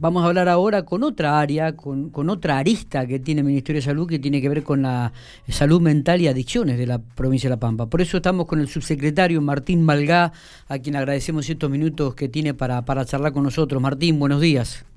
[0.00, 3.80] vamos a hablar ahora con otra área, con, con, otra arista que tiene el Ministerio
[3.80, 5.12] de Salud, que tiene que ver con la
[5.48, 7.86] salud mental y adicciones de la provincia de La Pampa.
[7.86, 10.32] Por eso estamos con el subsecretario Martín Malgá,
[10.68, 13.80] a quien agradecemos estos minutos que tiene para, para charlar con nosotros.
[13.80, 14.89] Martín, buenos días.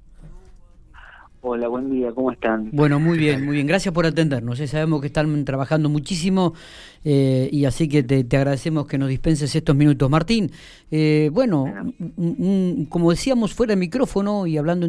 [1.46, 2.70] Hola, buen día, ¿cómo están?
[2.72, 3.68] Bueno, muy bien, muy bien.
[3.68, 4.62] Gracias por atendernos.
[4.62, 4.68] ¿eh?
[4.68, 6.54] Sabemos que están trabajando muchísimo
[7.04, 10.10] eh, y así que te, agradecemos que nos dispenses estos minutos.
[10.10, 10.50] Martín,
[10.90, 11.66] eh, bueno,
[12.88, 14.88] como decíamos fuera de micrófono y hablando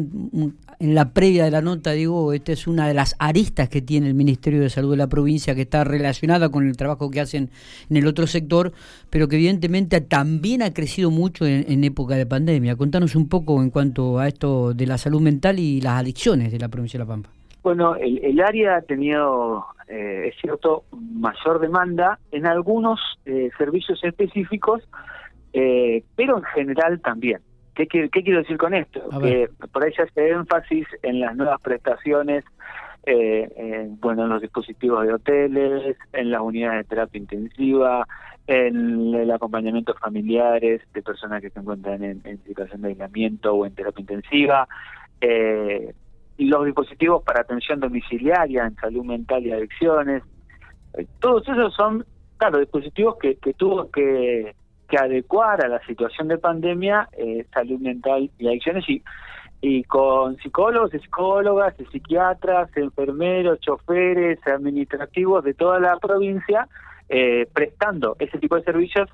[0.85, 4.07] en, la previa de la nota, digo, esta es una de las aristas que tiene
[4.07, 7.49] el Ministerio de Salud de la provincia que está relacionada con el trabajo que hacen
[7.89, 8.71] en el otro sector,
[9.09, 12.75] pero que evidentemente también ha crecido mucho en, época de pandemia.
[12.75, 16.59] Contanos un poco en cuanto a esto de la salud mental y las adicciones de
[16.59, 17.29] la provincia de La Pampa.
[17.63, 24.83] Bueno, el, área ha tenido, eh, es cierto, mayor demanda en algunos eh, servicios específicos,
[25.53, 27.41] eh, pero en general también.
[27.75, 29.01] ¿Qué, quiero decir con esto?
[29.21, 32.43] Que por ahí se hace énfasis en las nuevas prestaciones,
[33.99, 38.07] bueno, en los dispositivos de hoteles, en las unidades de terapia intensiva,
[38.47, 43.65] en el acompañamiento familiares de personas que se encuentran en, en situación de aislamiento o
[43.65, 44.67] en terapia intensiva.
[45.21, 45.93] Eh,
[46.37, 50.23] los dispositivos para atención domiciliaria en salud mental y adicciones.
[50.93, 52.05] Eh, todos esos son,
[52.37, 54.55] claro, dispositivos que, que tuvo que,
[54.87, 59.03] que adecuar a la situación de pandemia eh, salud mental y adicciones y,
[59.61, 66.67] y con psicólogos y psicólogas, psiquiatras, enfermeros, choferes, administrativos de toda la provincia,
[67.09, 69.09] eh, prestando ese tipo de servicios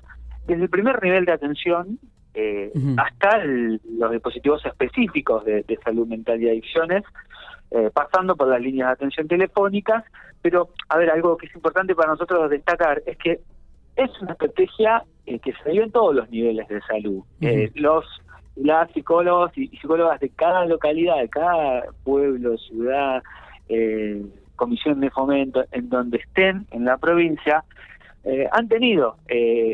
[0.46, 1.98] desde el primer nivel de atención
[2.34, 7.04] eh, hasta los dispositivos específicos de, salud mental y adicciones,
[7.70, 10.04] eh, pasando por las líneas de atención telefónicas.
[10.40, 13.40] Pero, a ver, algo que es importante para nosotros destacar es que
[13.96, 17.22] es una estrategia eh, que se dio en todos los niveles de salud.
[17.74, 18.04] los
[18.54, 23.22] las psicólogos y, psicólogas de cada localidad, de cada pueblo, ciudad,
[24.56, 27.64] comisión de fomento, en donde estén en la provincia,
[28.50, 29.16] han tenido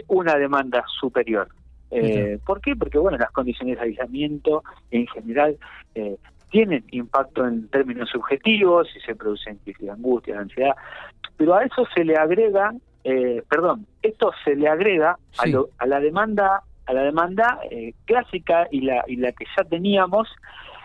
[0.06, 1.48] una demanda superior.
[1.90, 2.76] Eh, ¿Por qué?
[2.76, 5.56] Porque bueno, las condiciones de aislamiento en general
[5.94, 6.16] eh,
[6.50, 10.74] tienen impacto en términos subjetivos, si se producen crisis de angustia, de ansiedad,
[11.36, 12.72] pero a eso se le agrega,
[13.10, 15.44] eh, perdón, esto se le agrega a,
[15.78, 20.28] a la demanda, a la demanda eh, clásica y la y la que ya teníamos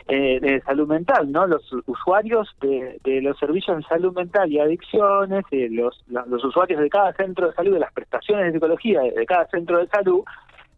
[0.08, 1.48] eh, de salud mental, ¿no?
[1.48, 6.90] Los usuarios de, de, los servicios de salud mental y adicciones, los, los usuarios de
[6.90, 10.24] cada centro de salud, de las prestaciones de psicología de cada centro de salud,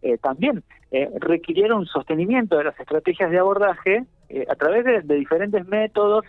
[0.06, 5.67] eh, también eh, requirieron sostenimiento de las estrategias de abordaje eh, a través de, diferentes
[5.67, 6.25] métodos,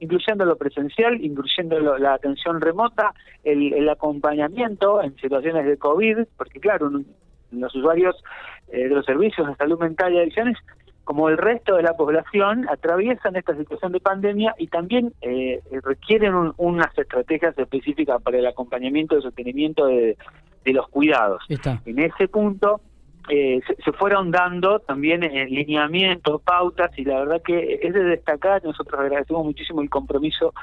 [0.00, 6.90] incluyendo lo presencial, incluyendo la atención remota, el, acompañamiento en situaciones de COVID, porque claro,
[7.52, 8.16] los usuarios
[8.68, 10.56] de los servicios de salud mental y adicciones
[11.04, 15.12] como el resto de la población, atraviesan esta situación de pandemia y también
[15.82, 20.16] requieren unas estrategias específicas para el acompañamiento y sostenimiento de,
[20.66, 21.42] los cuidados.
[21.84, 22.80] En ese punto,
[23.28, 28.64] eh, se, fueron dando también en lineamientos, pautas, y la verdad que es de destacar,
[28.64, 30.54] nosotros agradecemos muchísimo el compromiso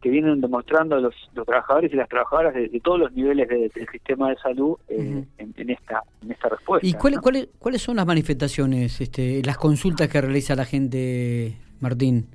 [0.00, 4.36] que vienen demostrando los, trabajadores y las trabajadoras de, todos los niveles del sistema de
[4.36, 6.86] salud eh, en, esta en esta respuesta.
[6.86, 12.28] ¿Y cuáles cuáles son las manifestaciones, este, las consultas que realiza la gente, Martín?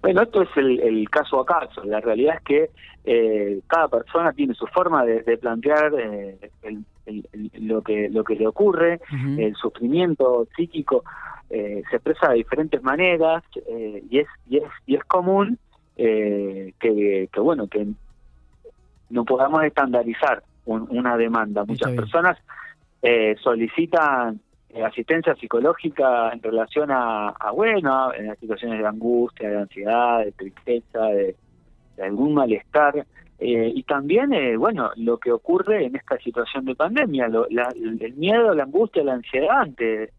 [0.00, 1.84] Bueno, esto es el, caso a caso.
[1.84, 2.70] La realidad es que
[3.04, 6.38] eh, cada persona tiene su forma de, plantear eh,
[7.54, 9.00] lo que lo que le ocurre,
[9.38, 11.04] el sufrimiento psíquico
[11.50, 13.42] eh, se expresa de diferentes maneras
[14.10, 15.58] y es y es y es común
[15.96, 17.86] que, que bueno que
[19.10, 21.64] no podamos estandarizar una demanda.
[21.64, 22.38] Muchas personas
[23.42, 30.22] solicitan eh, asistencia psicológica en relación a, bueno, en las situaciones de angustia, de ansiedad,
[30.22, 31.34] de tristeza, de,
[32.02, 33.06] algún malestar.
[33.38, 38.54] Eh, y también, eh, bueno, lo que ocurre en esta situación de pandemia, el miedo,
[38.54, 40.10] la angustia, la ansiedad ante,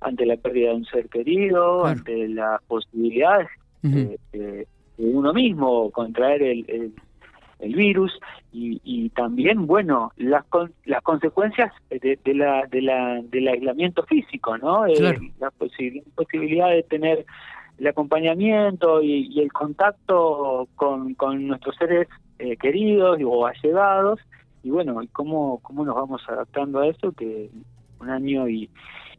[0.00, 3.48] ante la pérdida de un ser querido, ante las posibilidades
[3.82, 4.66] de
[4.96, 6.94] uno mismo contraer el,
[7.64, 8.12] el virus
[8.52, 10.44] y, también bueno las
[10.84, 17.24] las consecuencias de, la de la del aislamiento físico no eh, la posibilidad de tener
[17.78, 24.20] el acompañamiento y, el contacto con, con nuestros seres eh, queridos o allegados
[24.62, 27.50] y bueno cómo cómo nos vamos adaptando a eso que
[28.00, 28.68] un año y,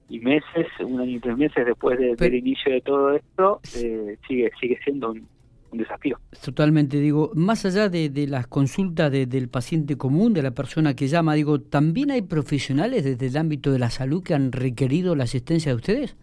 [0.09, 4.79] meses un año y tres meses después del inicio de todo esto eh, sigue sigue
[4.83, 5.27] siendo un,
[5.71, 6.17] desafío.
[6.41, 11.33] Totalmente, digo, más allá de, las consultas del paciente común, de la persona que llama,
[11.33, 15.73] digo, ¿también hay profesionales desde el ámbito de la salud que han requerido la asistencia
[15.73, 16.15] de ustedes?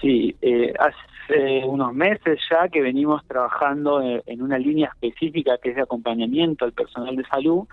[0.00, 5.76] Sí, eh, hace unos meses ya que venimos trabajando en una línea específica que es
[5.76, 7.66] de acompañamiento al personal de salud.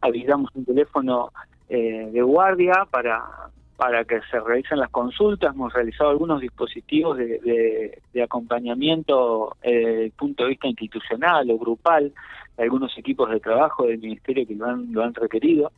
[0.00, 1.30] Habilitamos un teléfono
[1.68, 3.22] eh, de guardia para,
[3.76, 5.54] para que se realicen las consultas.
[5.54, 11.58] Hemos realizado algunos dispositivos de, de, acompañamiento eh, desde el punto de vista institucional o
[11.58, 12.12] grupal,
[12.58, 15.72] algunos equipos de trabajo del Ministerio que lo han, lo han requerido.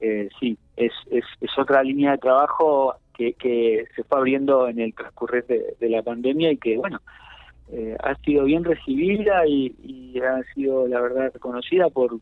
[0.00, 4.94] Eh, sí, es, es, es otra línea de trabajo que, se fue abriendo en el
[4.94, 7.00] transcurrir de, la pandemia y que, bueno,
[7.70, 12.18] eh, ha sido bien recibida y, y, ha sido, la verdad, reconocida por,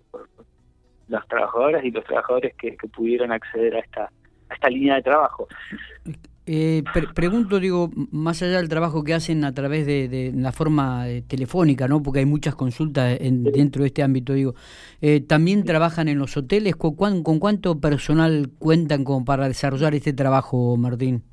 [1.09, 4.11] las trabajadoras y los trabajadores que, que pudieron acceder a esta,
[4.49, 5.47] a esta línea de trabajo.
[6.49, 6.85] Eh,
[7.15, 11.89] pregunto, digo, más allá del trabajo que hacen a través de, la forma eh, telefónica,
[11.89, 12.03] ¿no?
[12.03, 14.55] Porque hay muchas consultas en, dentro de este ámbito, digo.
[15.01, 16.77] Eh, ¿También trabajan en los hoteles?
[16.77, 21.25] ¿Con, ¿Con, cuánto personal cuentan como para desarrollar este trabajo, Martín?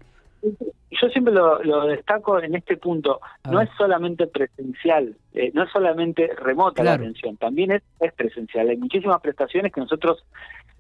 [0.42, 3.19] Yo siempre lo, destaco en este punto.
[3.51, 8.69] no es solamente presencial, eh, no es solamente remota la atención, también es, es presencial.
[8.69, 10.24] Hay muchísimas prestaciones que nosotros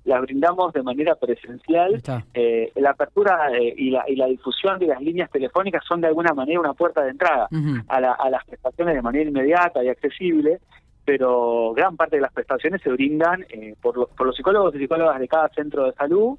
[0.05, 2.01] las brindamos de manera presencial.
[2.33, 6.07] Eh, la apertura eh, y, la, y la difusión de las líneas telefónicas son de
[6.07, 7.47] alguna manera una puerta de entrada
[7.87, 10.59] a, a las prestaciones de manera inmediata y accesible,
[11.05, 14.79] pero gran parte de las prestaciones se brindan eh, por, los, por los psicólogos y
[14.79, 16.37] psicólogas de cada centro de salud,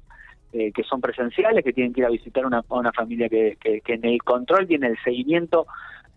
[0.73, 4.05] que son presenciales, que tienen que ir a visitar una, una familia que, que, en
[4.05, 5.67] el control y en el seguimiento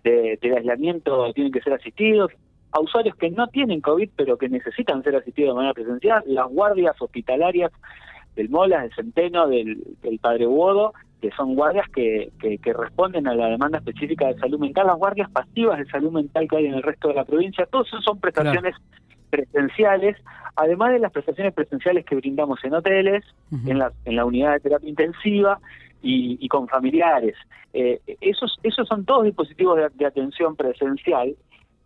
[0.05, 2.31] de, del aislamiento tienen que ser asistidos,
[2.73, 6.49] a usuarios que no tienen COVID pero que necesitan ser asistidos de manera presencial, las
[6.49, 7.73] guardias hospitalarias
[8.37, 9.85] del Molas, del Centeno, del,
[10.21, 14.87] Padre Huodo, que son guardias que, que, responden a la demanda específica de salud mental,
[14.87, 17.89] las guardias pasivas de salud mental que hay en el resto de la provincia, todos
[17.89, 18.77] son prestaciones
[19.29, 20.17] presenciales,
[20.55, 23.25] además de las prestaciones presenciales que brindamos en hoteles,
[23.67, 25.59] en, la, en la unidad de terapia intensiva
[26.01, 27.35] y, con familiares.
[27.73, 31.35] Eh, esos, esos son todos dispositivos de atención presencial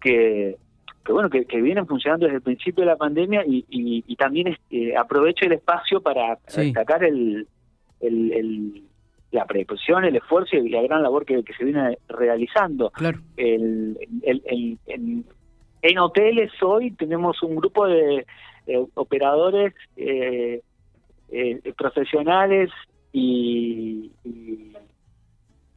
[0.00, 0.58] que,
[1.04, 4.96] que bueno que, vienen funcionando desde el principio de la pandemia y, y, también este,
[4.96, 7.46] aprovecho el espacio para destacar el,
[8.00, 8.82] el,
[9.30, 12.90] la predisposición, el esfuerzo y la gran labor que, se viene realizando.
[12.90, 13.18] Claro.
[13.36, 15.24] El, el, en,
[15.82, 18.24] en, hoteles hoy tenemos un grupo de
[18.94, 20.62] operadores eh,
[21.30, 22.70] eh, profesionales
[23.12, 24.72] y, y,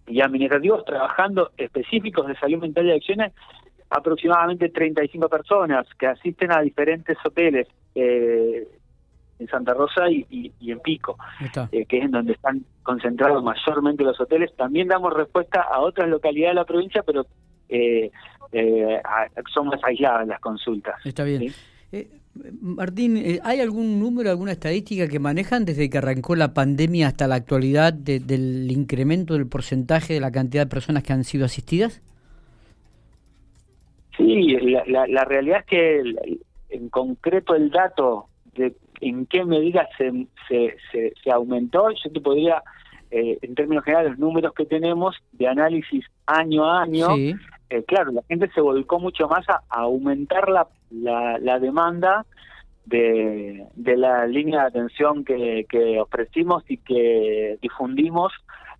[0.07, 3.31] y administrativos trabajando específicos de salud mental y acciones
[3.89, 8.67] aproximadamente 35 personas que asisten a diferentes hoteles eh,
[9.37, 11.17] en Santa Rosa y, y, en Pico,
[11.71, 14.55] eh, que es en donde están concentrados mayormente los hoteles.
[14.55, 17.25] También damos respuesta a otras localidades de la provincia, pero
[17.67, 18.11] eh,
[18.51, 19.01] eh
[19.53, 20.95] son más aisladas las consultas.
[21.05, 21.53] Está bien.
[22.61, 27.35] Martín, ¿hay algún número, alguna estadística que manejan desde que arrancó la pandemia hasta la
[27.35, 32.01] actualidad del incremento del porcentaje de la cantidad de personas que han sido asistidas?
[34.17, 34.57] Sí,
[34.87, 36.15] la, la, realidad es que
[36.69, 42.63] en concreto el dato de en qué medida se, se, se, aumentó, yo te podría,
[43.11, 47.07] eh, en términos generales, los números que tenemos de análisis año a año,
[47.69, 52.25] eh, claro, la gente se volcó mucho más a, aumentar la, la, la, demanda
[52.85, 58.31] de, de la línea de atención que, que ofrecimos y que difundimos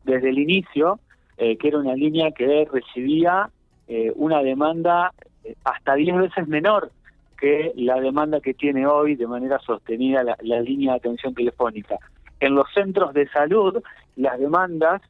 [0.03, 0.99] desde el inicio,
[1.37, 3.49] eh, que era una línea que recibía
[3.87, 5.13] eh, una demanda
[5.43, 6.91] eh, hasta 10 veces menor
[7.37, 11.97] que la demanda que tiene hoy de manera sostenida la, línea de atención telefónica.
[12.39, 13.81] En los centros de salud,
[14.15, 15.01] las demandas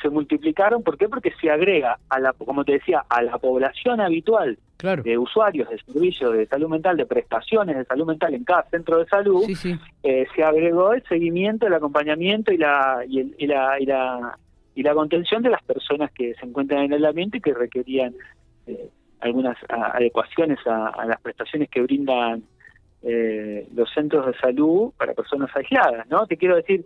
[0.00, 1.08] se multiplicaron, ¿por qué?
[1.08, 4.58] Porque se agrega, a la, como te decía, a la población habitual
[5.02, 8.98] de usuarios de servicios de salud mental, de prestaciones de salud mental en cada centro
[8.98, 9.44] de salud,
[10.02, 14.38] eh, se agregó el seguimiento, el acompañamiento y la, y, la, y la
[14.74, 18.14] y la contención de las personas que se encuentran en el ambiente que requerían
[18.66, 18.88] eh,
[19.20, 22.42] algunas adecuaciones a, las prestaciones que brindan
[23.02, 26.26] eh, los centros de salud para personas aisladas, ¿no?
[26.26, 26.84] Te quiero decir,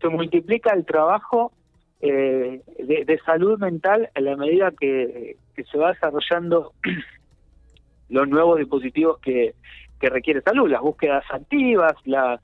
[0.00, 1.52] se multiplica el trabajo
[2.00, 5.36] eh, de, salud mental a la medida que,
[5.70, 6.72] se va desarrollando
[8.08, 9.54] los nuevos dispositivos que,
[10.00, 12.40] que requiere salud, las búsquedas activas, las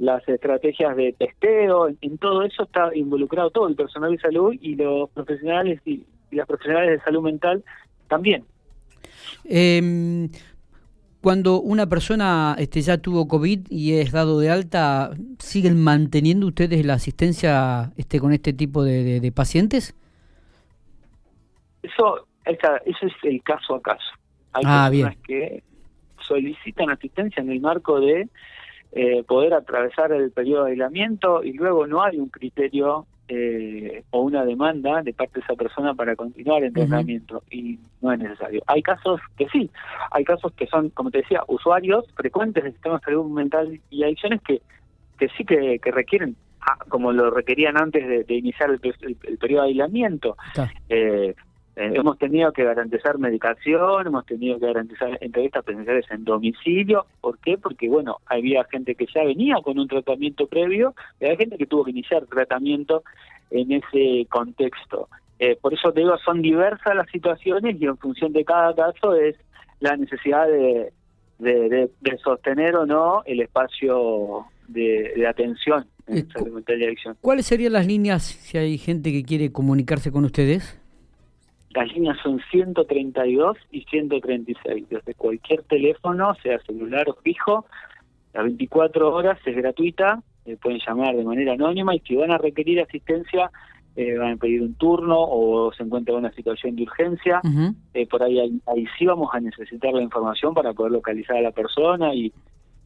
[0.00, 4.74] las estrategias de testeo, en, todo eso está involucrado todo el personal de salud y
[4.74, 7.62] los profesionales y, las profesionales de salud mental
[8.08, 8.44] también.
[9.44, 10.28] Eh,
[11.20, 16.86] cuando una persona este, ya tuvo COVID y es dado de alta, ¿siguen manteniendo ustedes
[16.86, 19.94] la asistencia este, con este tipo de, pacientes?
[21.82, 24.08] Eso, eso es el caso a caso.
[24.52, 25.62] Hay ah, personas que
[26.26, 28.28] solicitan asistencia en el marco de
[28.92, 34.22] eh, poder atravesar el periodo de aislamiento y luego no hay un criterio eh, o
[34.22, 38.62] una demanda de parte de esa persona para continuar el tratamiento y no es necesario.
[38.66, 39.70] Hay casos que sí,
[40.10, 44.02] hay casos que son, como te decía, usuarios frecuentes del sistema de salud mental y
[44.02, 44.60] adicciones que,
[45.16, 48.80] que sí que, requieren, ah, como lo requerían antes de, iniciar el,
[49.38, 50.36] periodo de aislamiento.
[50.88, 51.36] Eh,
[51.80, 57.06] eh, hemos tenido que garantizar medicación, hemos tenido que garantizar entrevistas presenciales en domicilio.
[57.22, 57.56] ¿Por qué?
[57.56, 61.64] Porque, bueno, había gente que ya venía con un tratamiento previo y había gente que
[61.64, 63.02] tuvo que iniciar tratamiento
[63.50, 65.08] en ese contexto.
[65.38, 69.14] Eh, por eso te digo, son diversas las situaciones y en función de cada caso
[69.14, 69.36] es
[69.80, 70.92] la necesidad de,
[71.38, 77.16] de, sostener o no el espacio de, atención en salud mental y adicción.
[77.22, 80.79] ¿Cuáles serían las líneas si hay gente que quiere comunicarse con ustedes?
[81.70, 84.88] Las líneas son 132 y 136.
[84.88, 87.66] Desde cualquier teléfono, sea celular o fijo,
[88.32, 92.38] las 24 horas es gratuita, eh, pueden llamar de manera anónima y si van a
[92.38, 93.50] requerir asistencia,
[93.96, 97.40] eh, van a pedir un turno o se encuentran en una situación de urgencia,
[97.94, 101.50] eh, por ahí, ahí, sí vamos a necesitar la información para poder localizar a la
[101.52, 102.32] persona y,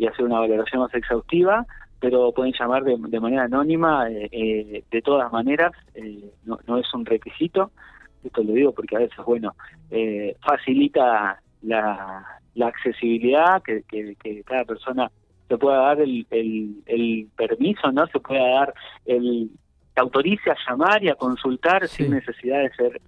[0.06, 1.64] hacer una valoración más exhaustiva,
[1.98, 5.72] pero pueden llamar de, manera anónima, de todas maneras,
[6.44, 7.70] no, no es un requisito
[8.24, 9.54] esto lo digo porque a veces, bueno,
[9.90, 15.10] eh, facilita la, la accesibilidad, que, que, cada persona
[15.48, 18.06] se pueda dar el, el, permiso, ¿no?
[18.06, 19.50] Se pueda dar el
[19.94, 23.00] que autorice a llamar y a consultar sin necesidad de ser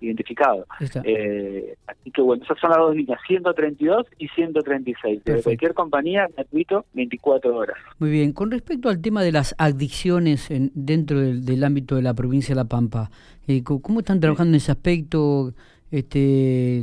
[0.00, 0.66] identificado.
[1.04, 5.24] Eh, así que bueno, esas son las dos líneas, 132 y 136.
[5.24, 7.76] De cualquier compañía, gratuito, 24 horas.
[7.98, 8.32] Muy bien.
[8.32, 12.60] Con respecto al tema de las adicciones en, dentro del, ámbito de la provincia de
[12.60, 13.10] La Pampa,
[13.46, 15.52] eh, ¿cómo están trabajando en ese aspecto?
[15.90, 16.78] Este,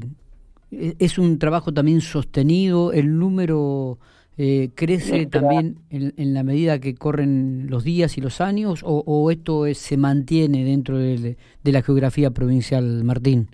[0.71, 2.91] ¿e-, ¿Es un trabajo también sostenido?
[2.91, 3.99] ¿El número
[4.37, 9.65] eh, crece también en, la medida que corren los días y los años o, esto
[9.73, 13.47] se mantiene dentro de, la geografía provincial, Martín?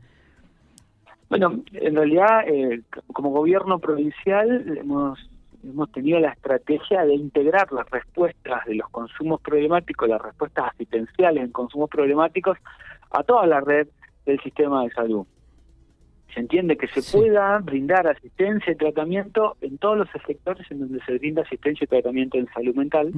[1.30, 2.82] Bueno, en realidad eh,
[3.14, 5.20] como gobierno provincial hemos
[5.64, 11.44] hemos tenido la estrategia de integrar las respuestas de los consumos problemáticos, las respuestas asistenciales
[11.44, 12.58] en consumos problemáticos
[13.12, 13.88] a toda la red
[14.26, 15.28] del sistema de salud
[16.34, 21.04] se entiende que se pueda brindar asistencia y tratamiento en todos los sectores en donde
[21.06, 23.12] se brinda asistencia y tratamiento en salud mental.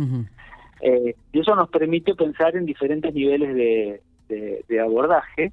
[0.81, 5.51] Eh, y eso nos permite pensar en diferentes niveles de, abordaje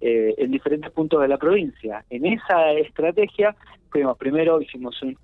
[0.00, 2.04] eh, en diferentes puntos de la provincia.
[2.10, 3.56] En esa estrategia,
[3.90, 5.16] fuimos, primero hicimos un,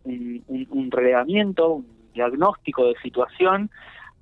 [0.49, 3.71] un, un diagnóstico de situación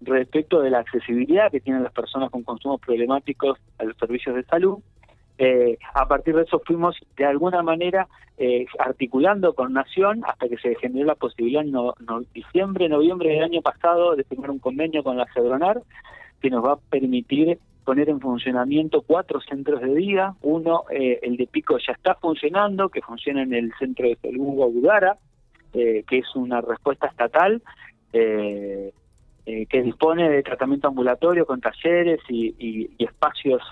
[0.01, 4.45] respecto de la accesibilidad que tienen las personas con consumos problemáticos a los servicios de
[4.45, 4.79] salud.
[5.39, 8.07] Eh, a partir de eso fuimos de alguna manera
[8.39, 11.75] eh, articulando con Nación hasta que se generó la posibilidad en
[12.35, 15.83] diciembre, noviembre del año pasado de firmar un convenio con la Cedronar
[16.41, 20.35] que nos va a permitir poner en funcionamiento cuatro centros de día.
[20.43, 24.55] Uno, eh, el de Pico ya está funcionando, que funciona en el centro de salud
[24.55, 25.17] Guadara,
[25.73, 27.63] que es una respuesta estatal.
[28.13, 33.63] que dispone de tratamiento ambulatorio con talleres y espacios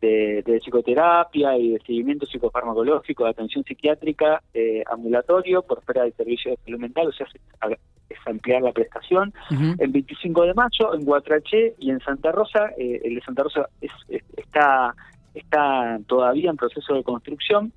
[0.00, 6.12] de, de, psicoterapia y de seguimiento psicofarmacológico, de atención psiquiátrica eh, ambulatorio por fuera del
[6.14, 7.26] servicio de salud mental, o sea,
[7.68, 9.32] es, ampliar la prestación.
[9.78, 13.68] El 25 de mayo en Guatraché y en Santa Rosa, eh, el de Santa Rosa
[14.36, 14.94] está,
[15.34, 17.72] está todavía en proceso de construcción,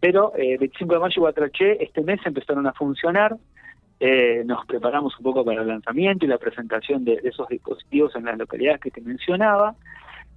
[0.00, 3.36] pero el eh, 25 de mayo y Guatraché este mes empezaron a funcionar.
[4.44, 8.24] nos preparamos un poco para el lanzamiento y la presentación de, de esos dispositivos en
[8.24, 9.74] las localidades que te mencionaba.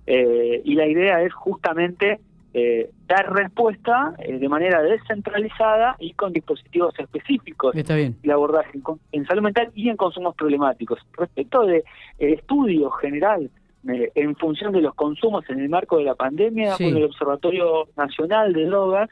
[0.08, 2.22] Eh, y la idea es justamente
[2.54, 8.16] eh, dar respuesta eh, de manera descentralizada y con dispositivos específicos Está bien.
[8.24, 8.80] el abordaje
[9.12, 11.00] en, salud mental y en consumos problemáticos.
[11.12, 11.84] Respecto de
[12.20, 13.52] estudio general
[13.86, 18.66] en función de los consumos en el marco de la pandemia, el Observatorio Nacional de
[18.66, 19.10] Drogas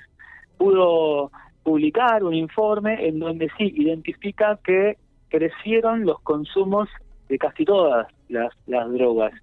[0.58, 1.32] pudo
[1.64, 4.98] publicar un informe en donde sí identifica que
[5.30, 6.90] crecieron los consumos
[7.30, 9.34] de casi todas las, las drogas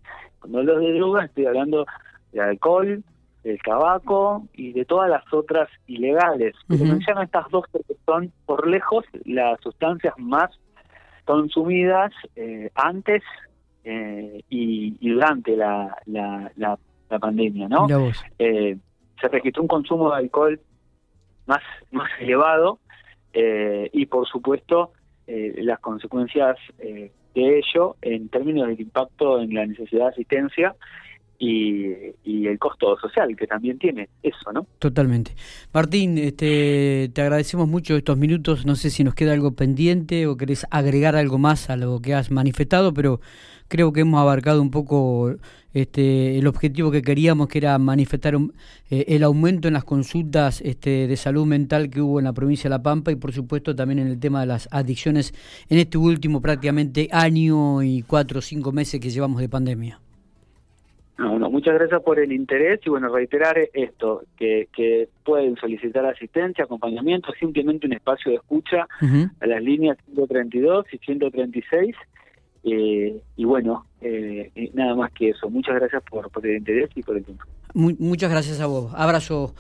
[0.42, 1.86] cuando hablo de drogas estoy hablando
[2.32, 3.04] de alcohol,
[3.44, 6.54] del tabaco y de todas las otras ilegales.
[6.68, 10.50] Pero menciono estas dos porque son por lejos las sustancias más
[11.24, 13.22] consumidas eh, antes
[13.84, 16.78] eh, y, durante la, la,
[17.20, 17.86] pandemia, ¿no?
[18.38, 18.76] Eh,
[19.20, 20.60] se registró un consumo de alcohol
[21.46, 22.78] más, más elevado
[23.34, 24.92] y por supuesto
[25.26, 26.56] las consecuencias
[27.34, 30.74] de ello en términos del impacto en la necesidad de asistencia
[31.42, 34.66] y, el costo social que también tiene eso, ¿no?
[34.78, 35.34] Totalmente.
[35.72, 38.66] Martín, este, te agradecemos mucho estos minutos.
[38.66, 42.14] No sé si nos queda algo pendiente o querés agregar algo más a lo que
[42.14, 43.20] has manifestado, pero
[43.68, 45.34] creo que hemos abarcado un poco
[45.72, 48.34] este, el objetivo que queríamos, que era manifestar
[48.90, 52.64] eh, el aumento en las consultas este, de salud mental que hubo en la provincia
[52.64, 55.32] de La Pampa y por supuesto también en el tema de las adicciones
[55.68, 60.01] en este último prácticamente año y cuatro o cinco meses que llevamos de pandemia.
[61.18, 66.64] No, muchas gracias por el interés y bueno, reiterar esto, que, que pueden solicitar asistencia,
[66.64, 68.88] acompañamiento, simplemente un espacio de escucha
[69.40, 71.94] a las líneas 132 y 136
[72.64, 75.50] eh, y bueno, eh, nada más que eso.
[75.50, 77.44] Muchas gracias por, por el interés y por el tiempo.
[77.74, 78.92] muchas gracias a vos.
[78.94, 79.54] Abrazo.